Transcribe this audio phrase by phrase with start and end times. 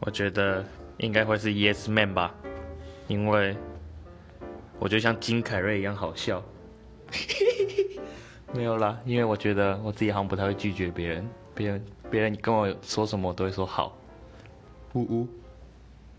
[0.00, 0.64] 我觉得
[0.96, 2.34] 应该会是 yes man 吧
[3.06, 3.54] 因为
[4.78, 6.42] 我就像金凯瑞一样好笑。
[8.54, 13.96] 没有啦因为我觉得我自己好像不太会拒绝别人别人别人跟我说什么我都会说好。
[14.94, 15.28] 呜呜。